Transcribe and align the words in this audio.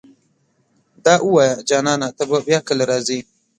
دا 1.05 1.13
اووايه 1.23 1.53
جانانه 1.69 2.07
ته 2.17 2.23
به 2.29 2.37
بيا 2.47 2.59
کله 2.67 2.83
راځې 2.91 3.19